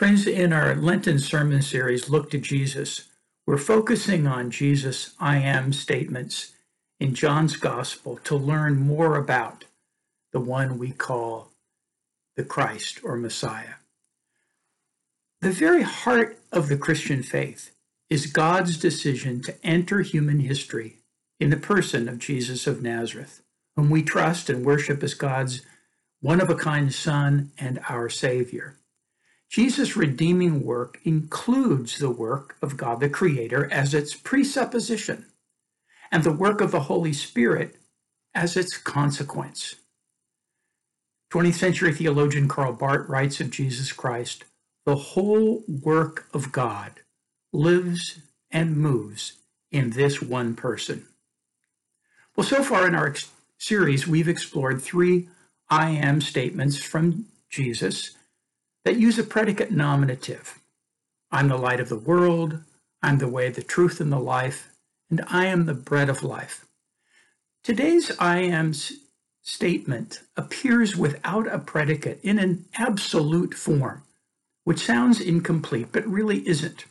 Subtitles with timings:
[0.00, 3.10] Friends, in our Lenten sermon series, Look to Jesus,
[3.46, 6.52] we're focusing on Jesus' I am statements
[6.98, 9.66] in John's Gospel to learn more about
[10.32, 11.50] the one we call
[12.34, 13.74] the Christ or Messiah.
[15.42, 17.76] The very heart of the Christian faith
[18.08, 20.96] is God's decision to enter human history
[21.38, 23.42] in the person of Jesus of Nazareth,
[23.76, 25.60] whom we trust and worship as God's
[26.22, 28.78] one of a kind Son and our Savior.
[29.50, 35.26] Jesus' redeeming work includes the work of God the Creator as its presupposition,
[36.12, 37.74] and the work of the Holy Spirit
[38.32, 39.74] as its consequence.
[41.32, 44.44] 20th century theologian Karl Barth writes of Jesus Christ
[44.86, 47.00] the whole work of God
[47.52, 48.20] lives
[48.52, 49.34] and moves
[49.72, 51.06] in this one person.
[52.36, 53.14] Well, so far in our
[53.58, 55.28] series, we've explored three
[55.68, 58.16] I am statements from Jesus
[58.84, 60.60] that use a predicate nominative.
[61.30, 62.62] I'm the light of the world,
[63.02, 64.70] I'm the way, the truth, and the life,
[65.10, 66.66] and I am the bread of life.
[67.62, 68.72] Today's I am
[69.42, 74.02] statement appears without a predicate in an absolute form,
[74.64, 76.84] which sounds incomplete, but really isn't.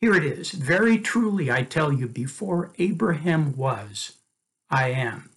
[0.00, 0.52] Here it is.
[0.52, 4.12] Very truly, I tell you, before Abraham was,
[4.70, 5.30] I am.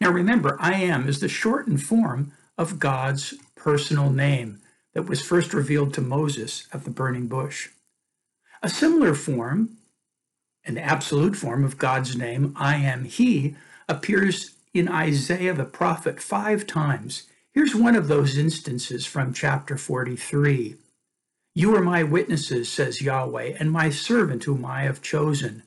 [0.00, 4.60] Now remember, I am is the shortened form of God's personal name
[4.94, 7.68] that was first revealed to Moses at the burning bush.
[8.62, 9.76] A similar form,
[10.64, 13.56] an absolute form of God's name, I am He,
[13.88, 17.24] appears in Isaiah the prophet five times.
[17.52, 20.76] Here's one of those instances from chapter 43.
[21.54, 25.62] You are my witnesses, says Yahweh, and my servant whom I have chosen,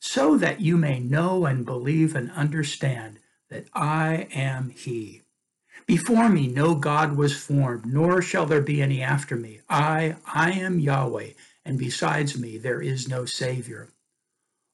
[0.00, 3.18] so that you may know and believe and understand
[3.50, 5.21] that I am He.
[5.86, 9.60] Before me no God was formed, nor shall there be any after me.
[9.68, 11.30] I, I am Yahweh,
[11.64, 13.88] and besides me there is no Savior.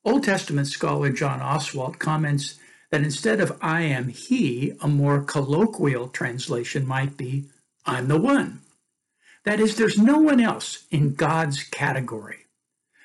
[0.05, 2.59] Old Testament scholar John Oswalt comments
[2.91, 7.47] that instead of I am He, a more colloquial translation might be
[7.85, 8.61] I'm the one.
[9.45, 12.47] That is, there's no one else in God's category.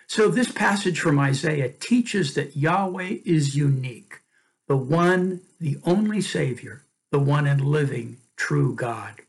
[0.08, 4.20] So this passage from Isaiah teaches that Yahweh is unique,
[4.68, 6.83] the one, the only Savior,
[7.14, 9.22] the one and living true God.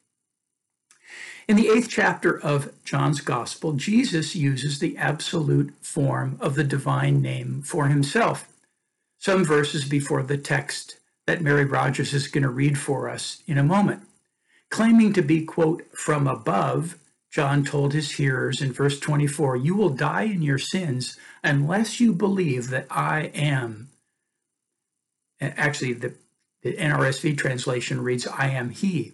[1.46, 7.20] In the eighth chapter of John's Gospel, Jesus uses the absolute form of the divine
[7.20, 8.48] name for himself,
[9.18, 10.96] some verses before the text
[11.26, 14.02] that Mary Rogers is going to read for us in a moment.
[14.70, 16.96] Claiming to be, quote, from above,
[17.30, 22.14] John told his hearers in verse 24, You will die in your sins unless you
[22.14, 23.90] believe that I am.
[25.40, 26.14] Actually, the,
[26.64, 29.12] the NRSV translation reads, I am He.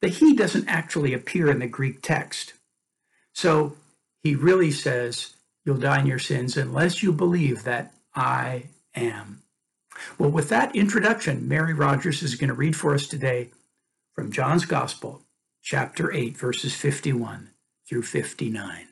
[0.00, 2.54] The He doesn't actually appear in the Greek text.
[3.34, 3.76] So
[4.22, 5.34] he really says,
[5.64, 9.42] You'll die in your sins unless you believe that I am.
[10.18, 13.50] Well, with that introduction, Mary Rogers is going to read for us today
[14.14, 15.22] from John's Gospel,
[15.62, 17.50] chapter 8, verses 51
[17.86, 18.88] through 59.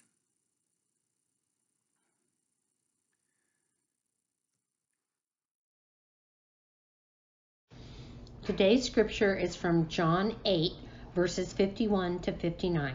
[8.46, 10.70] Today's scripture is from John 8,
[11.16, 12.94] verses 51 to 59.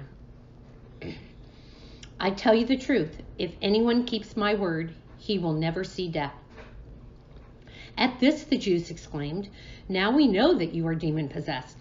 [2.21, 6.31] I tell you the truth, if anyone keeps my word, he will never see death.
[7.97, 9.49] At this, the Jews exclaimed,
[9.89, 11.75] Now we know that you are demon possessed.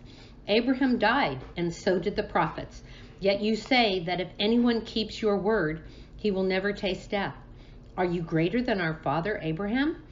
[0.48, 2.82] Abraham died, and so did the prophets.
[3.20, 5.80] Yet you say that if anyone keeps your word,
[6.16, 7.36] he will never taste death.
[7.96, 10.02] Are you greater than our father Abraham?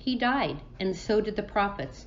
[0.00, 2.06] He died, and so did the prophets.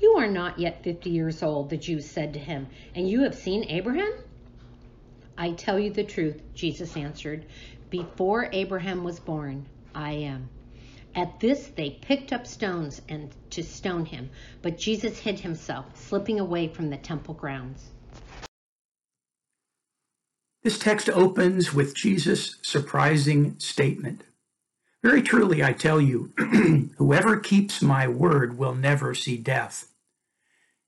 [0.00, 3.34] You are not yet fifty years old, the Jews said to him, and you have
[3.34, 4.12] seen Abraham?
[5.38, 7.46] I tell you the truth, Jesus answered.
[7.90, 10.48] Before Abraham was born, I am.
[11.14, 14.28] At this, they picked up stones and to stone him,
[14.60, 17.90] but Jesus hid himself, slipping away from the temple grounds.
[20.62, 24.24] This text opens with Jesus' surprising statement
[25.06, 26.32] very truly, I tell you,
[26.98, 29.86] whoever keeps my word will never see death.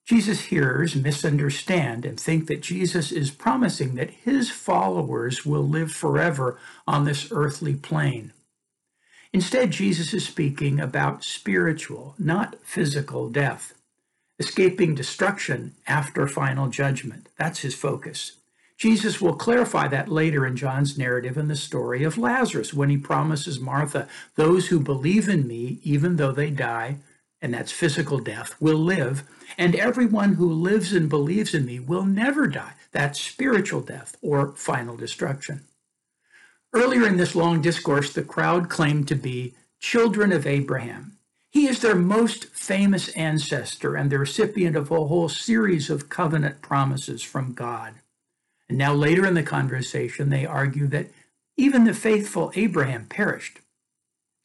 [0.09, 6.59] Jesus' hearers misunderstand and think that Jesus is promising that his followers will live forever
[6.85, 8.32] on this earthly plane.
[9.32, 13.75] Instead, Jesus is speaking about spiritual, not physical death,
[14.41, 17.29] escaping destruction after final judgment.
[17.38, 18.38] That's his focus.
[18.79, 22.97] Jesus will clarify that later in John's narrative in the story of Lazarus when he
[22.97, 26.99] promises Martha, Those who believe in me, even though they die,
[27.43, 29.25] and that's physical death, will live,
[29.59, 32.75] and everyone who lives and believes in me will never die.
[32.93, 35.65] That's spiritual death or final destruction.
[36.73, 41.19] Earlier in this long discourse, the crowd claimed to be children of Abraham.
[41.51, 46.63] He is their most famous ancestor and the recipient of a whole series of covenant
[46.63, 47.95] promises from God.
[48.69, 51.11] And now, later in the conversation, they argue that
[51.56, 53.61] even the faithful Abraham perished.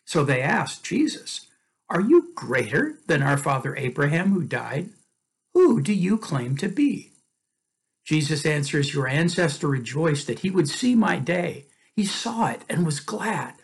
[0.06, 1.48] So they asked Jesus,
[1.90, 4.90] Are you greater than our father Abraham who died?
[5.54, 7.12] Who do you claim to be?
[8.06, 11.66] Jesus answers, Your ancestor rejoiced that he would see my day.
[11.96, 13.56] He saw it and was glad.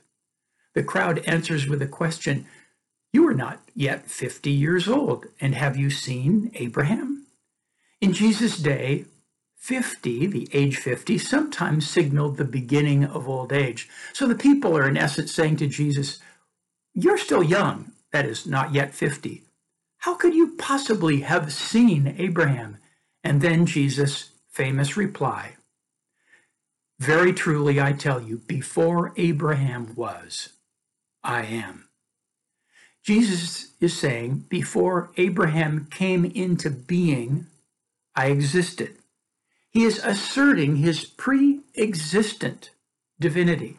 [0.76, 2.46] The crowd answers with a question
[3.12, 7.26] You are not yet 50 years old, and have you seen Abraham?
[8.00, 9.06] In Jesus' day,
[9.60, 13.90] 50, the age 50, sometimes signaled the beginning of old age.
[14.14, 16.20] So the people are in essence saying to Jesus,
[16.96, 19.44] You're still young, that is, not yet 50.
[20.00, 22.78] How could you possibly have seen Abraham?
[23.24, 25.54] And then Jesus' famous reply
[27.00, 30.50] Very truly, I tell you, before Abraham was,
[31.24, 31.90] I am.
[33.04, 37.48] Jesus is saying, Before Abraham came into being,
[38.16, 38.99] I existed.
[39.72, 42.72] He is asserting his pre existent
[43.20, 43.78] divinity.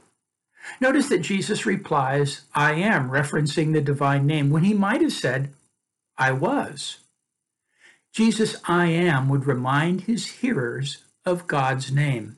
[0.80, 5.52] Notice that Jesus replies, I am, referencing the divine name, when he might have said,
[6.18, 6.98] I was.
[8.12, 12.36] Jesus' I am would remind his hearers of God's name.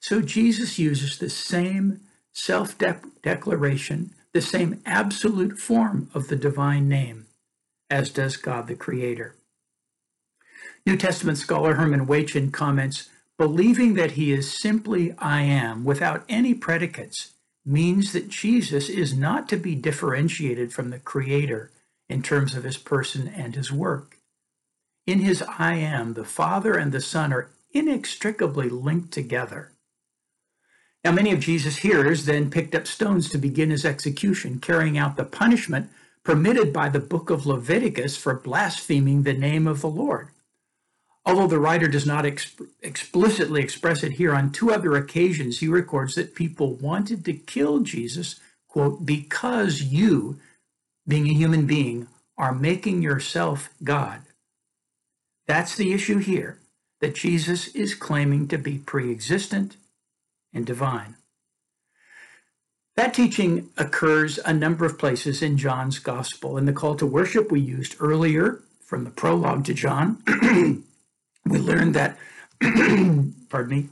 [0.00, 2.00] So Jesus uses the same
[2.32, 2.76] self
[3.22, 7.26] declaration, the same absolute form of the divine name,
[7.90, 9.36] as does God the Creator.
[10.84, 13.08] New Testament scholar Herman Waetjen comments,
[13.38, 17.34] believing that he is simply I am without any predicates
[17.64, 21.70] means that Jesus is not to be differentiated from the Creator
[22.08, 24.18] in terms of his person and his work.
[25.06, 29.72] In his I am, the Father and the Son are inextricably linked together.
[31.04, 35.16] Now, many of Jesus' hearers then picked up stones to begin his execution, carrying out
[35.16, 35.90] the punishment
[36.24, 40.28] permitted by the book of Leviticus for blaspheming the name of the Lord.
[41.24, 45.68] Although the writer does not exp- explicitly express it here, on two other occasions he
[45.68, 50.40] records that people wanted to kill Jesus, quote, because you,
[51.06, 54.22] being a human being, are making yourself God.
[55.46, 56.58] That's the issue here,
[57.00, 59.76] that Jesus is claiming to be pre existent
[60.52, 61.16] and divine.
[62.96, 66.58] That teaching occurs a number of places in John's Gospel.
[66.58, 70.22] In the call to worship we used earlier, from the prologue to John,
[71.44, 72.18] we learned that,
[72.60, 73.88] pardon me,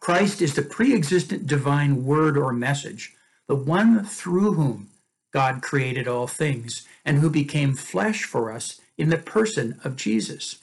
[0.00, 3.14] Christ is the pre existent divine word or message,
[3.46, 4.88] the one through whom
[5.32, 10.58] God created all things, and who became flesh for us in the person of Jesus.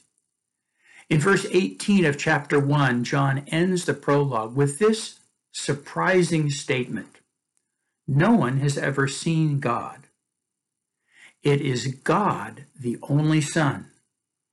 [1.09, 5.19] In verse 18 of chapter 1, John ends the prologue with this
[5.51, 7.17] surprising statement
[8.07, 10.07] No one has ever seen God.
[11.41, 13.87] It is God, the only Son,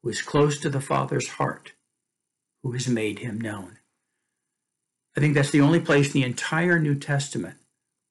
[0.07, 1.73] who is close to the Father's heart,
[2.63, 3.79] who has made him known.
[5.17, 7.57] I think that's the only place in the entire New Testament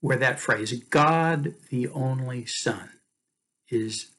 [0.02, 2.90] where that phrase, God the only Son,
[3.70, 4.12] is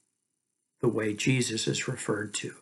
[0.81, 2.55] the way Jesus is referred to.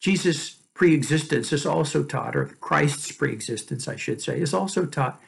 [0.00, 5.20] Jesus' preexistence is also taught, or Christ's preexistence, I should say, is also taught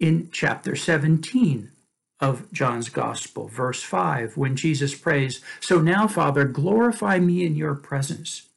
[0.00, 1.70] in chapter 17
[2.20, 7.74] of John's Gospel, verse 5, when Jesus prays, So now, Father, glorify me in your
[7.74, 8.48] presence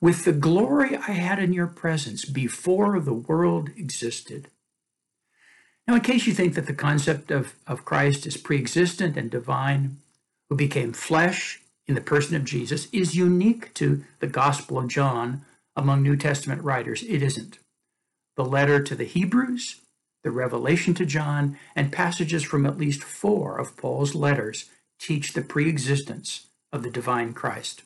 [0.00, 4.48] with the glory I had in your presence before the world existed.
[5.86, 9.30] Now, in case you think that the concept of, of Christ is pre existent and
[9.30, 9.98] divine,
[10.48, 15.44] who became flesh in the person of Jesus, is unique to the Gospel of John
[15.76, 17.58] among New Testament writers, it isn't.
[18.36, 19.79] The letter to the Hebrews
[20.22, 24.66] the revelation to John, and passages from at least four of Paul's letters
[24.98, 27.82] teach the preexistence of the divine Christ.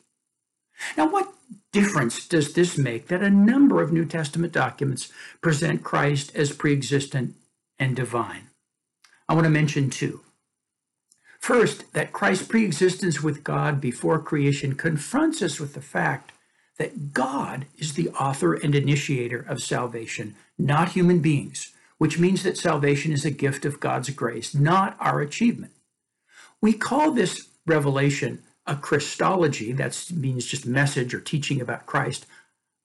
[0.97, 1.33] Now, what
[1.71, 5.11] difference does this make that a number of New Testament documents
[5.41, 7.35] present Christ as preexistent
[7.79, 8.49] and divine?
[9.27, 10.21] I want to mention two.
[11.39, 16.31] First, that Christ's preexistence with God before creation confronts us with the fact
[16.77, 22.57] that God is the author and initiator of salvation, not human beings, which means that
[22.57, 25.73] salvation is a gift of God's grace, not our achievement.
[26.61, 32.25] We call this revelation a Christology, that means just message or teaching about Christ,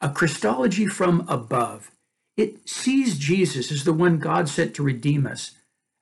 [0.00, 1.90] a Christology from above.
[2.36, 5.52] It sees Jesus as the one God sent to redeem us.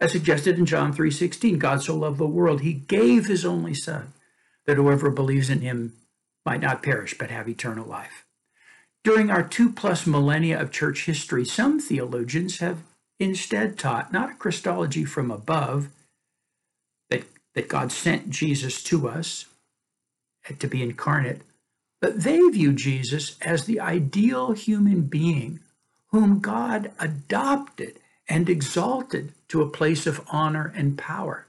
[0.01, 4.13] As suggested in John 3:16, God so loved the world, he gave his only son
[4.67, 5.95] that whoever believes in him
[6.45, 8.25] might not perish but have eternal life.
[9.03, 12.83] During our two plus millennia of church history, some theologians have
[13.19, 15.89] instead taught not a Christology from above,
[17.11, 19.47] that, that God sent Jesus to us
[20.59, 21.43] to be incarnate,
[22.01, 25.61] but they view Jesus as the ideal human being
[26.11, 27.99] whom God adopted
[28.29, 31.47] and exalted to a place of honor and power.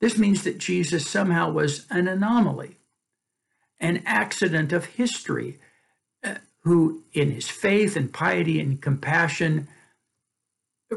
[0.00, 2.76] This means that Jesus somehow was an anomaly,
[3.80, 5.58] an accident of history,
[6.24, 9.68] uh, who, in his faith and piety and compassion,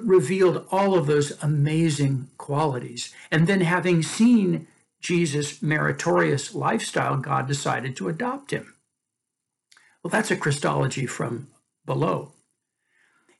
[0.03, 3.13] revealed all of those amazing qualities.
[3.31, 4.67] And then, having seen
[5.01, 8.75] Jesus' meritorious lifestyle, God decided to adopt him.
[10.03, 11.49] Well, that's a Christology from
[11.85, 12.33] below.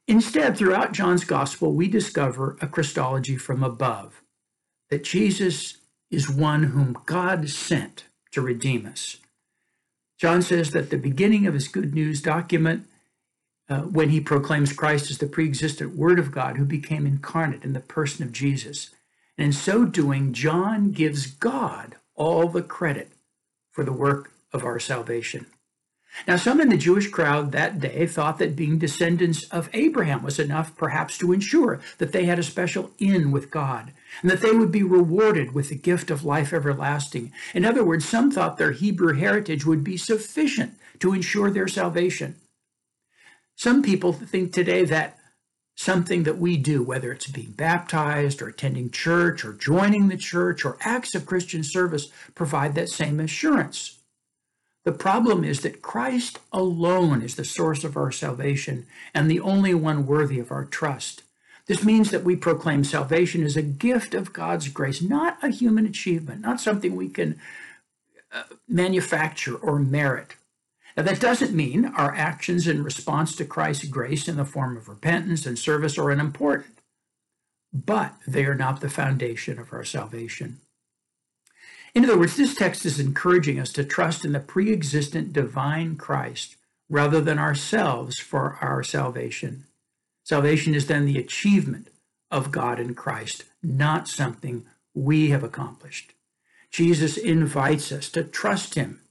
[0.08, 4.22] Instead, throughout John's gospel, we discover a Christology from above
[4.90, 5.78] that Jesus
[6.12, 9.18] is one whom God sent to redeem us.
[10.20, 12.86] John says that the beginning of his good news document,
[13.70, 17.64] uh, when he proclaims Christ as the pre existent Word of God who became incarnate
[17.64, 18.92] in the person of Jesus.
[19.38, 23.12] And in so doing, John gives God all the credit
[23.72, 25.48] for the work of our salvation.
[26.28, 30.40] Now, some in the Jewish crowd that day thought that being descendants of Abraham was
[30.40, 33.92] enough, perhaps, to ensure that they had a special in with God
[34.22, 37.34] and that they would be rewarded with the gift of life everlasting.
[37.54, 42.36] In other words, some thought their Hebrew heritage would be sufficient to ensure their salvation.
[43.56, 45.18] Some people think today that
[45.76, 50.64] something that we do, whether it's being baptized or attending church or joining the church
[50.66, 54.00] or acts of Christian service, provide that same assurance.
[54.84, 59.74] The problem is that Christ alone is the source of our salvation and the only
[59.74, 61.24] one worthy of our trust.
[61.66, 65.88] This means that we proclaim salvation as a gift of God's grace, not a human
[65.88, 67.40] achievement, not something we can
[68.32, 70.36] uh, manufacture or merit.
[70.96, 74.88] Now, that doesn't mean our actions in response to Christ's grace in the form of
[74.88, 76.80] repentance and service are unimportant,
[77.74, 80.62] but they are not the foundation of our salvation.
[81.94, 85.96] In other words, this text is encouraging us to trust in the pre existent divine
[85.98, 86.56] Christ
[86.90, 89.66] rather than ourselves for our salvation.
[90.24, 91.90] Salvation is then the achievement
[92.32, 96.14] of God in Christ, not something we have accomplished.
[96.72, 99.02] Jesus invites us to trust him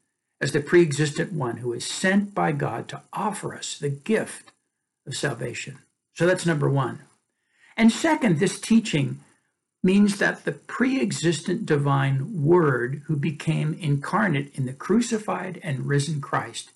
[0.44, 4.52] as the pre existent one who is sent by God to offer us the gift
[5.06, 5.78] of salvation.
[6.12, 6.98] So that's number one.
[7.78, 9.20] And second, this teaching
[9.82, 16.20] means that the pre existent divine Word who became incarnate in the crucified and risen
[16.20, 16.72] Christ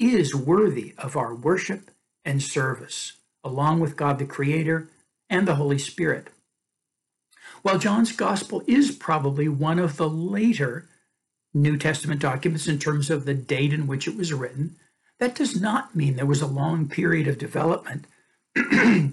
[0.00, 1.92] is worthy of our worship
[2.24, 3.12] and service,
[3.44, 4.88] along with God the Creator
[5.30, 6.26] and the Holy Spirit.
[7.62, 10.88] While John's Gospel is probably one of the later
[11.54, 14.76] New Testament documents in terms of the date in which it was written,
[15.18, 18.06] that does not mean there was a long period of development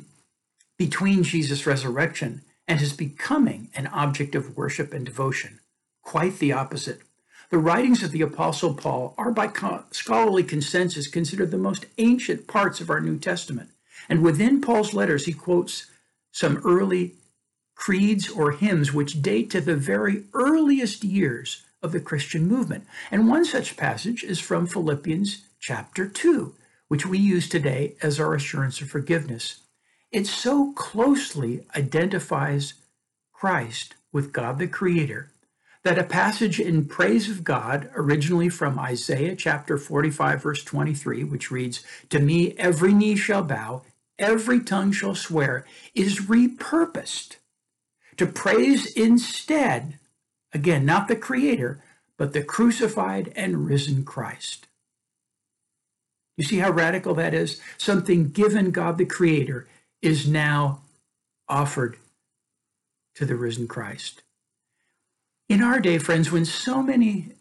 [0.77, 5.59] between Jesus' resurrection and his becoming an object of worship and devotion.
[6.01, 7.01] Quite the opposite.
[7.49, 9.51] The writings of the Apostle Paul are, by
[9.91, 13.71] scholarly consensus, considered the most ancient parts of our New Testament.
[14.07, 15.87] And within Paul's letters, he quotes
[16.31, 17.15] some early
[17.75, 22.85] creeds or hymns which date to the very earliest years of the Christian movement.
[23.11, 26.55] And one such passage is from Philippians chapter 2,
[26.89, 29.61] which we use today as our assurance of forgiveness.
[30.11, 32.75] It so closely identifies
[33.33, 35.31] Christ with God the Creator
[35.83, 41.51] that a passage in praise of God, originally from Isaiah chapter 45, verse 23, which
[41.51, 43.83] reads, To me every knee shall bow,
[44.17, 47.37] every tongue shall swear, is repurposed
[48.17, 49.98] to praise instead,
[50.53, 51.81] again, not the Creator,
[52.17, 54.67] but the crucified and risen Christ.
[56.37, 57.59] You see how radical that is?
[57.77, 59.67] Something given God the Creator
[60.01, 60.81] is now
[61.47, 61.97] offered
[63.15, 64.21] to the risen Christ.
[65.49, 67.33] In our day, friends, when so many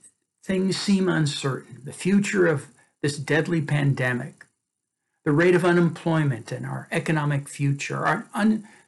[0.43, 2.69] things seem uncertain, the future of
[3.03, 4.47] this deadly pandemic,
[5.25, 8.27] the rate of unemployment and our economic future, our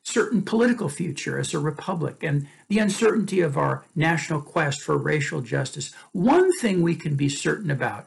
[0.02, 5.40] certain political future as a republic and the uncertainty of our national quest for racial
[5.40, 8.06] justice, one thing we can be certain about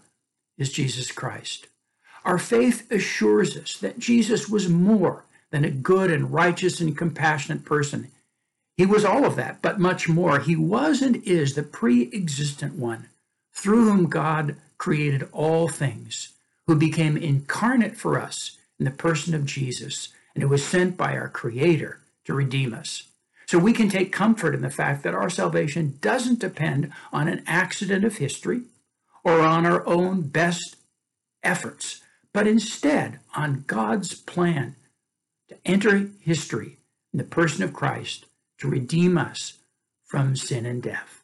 [0.58, 1.68] is Jesus Christ.
[2.26, 7.66] Our faith assures us that Jesus was more than a good and righteous and compassionate
[7.66, 8.12] person.
[8.78, 10.40] He was all of that, but much more.
[10.40, 13.10] He was and is the pre existent one
[13.54, 16.30] through whom God created all things,
[16.66, 21.16] who became incarnate for us in the person of Jesus, and who was sent by
[21.16, 23.04] our Creator to redeem us.
[23.46, 27.44] So we can take comfort in the fact that our salvation doesn't depend on an
[27.46, 28.62] accident of history
[29.24, 30.75] or on our own best
[31.44, 32.02] efforts,
[32.34, 34.75] but instead on God's plan
[35.50, 36.78] to enter history
[37.12, 38.25] in the person of Christ
[38.60, 39.54] to redeem us
[40.06, 41.23] from sin and death.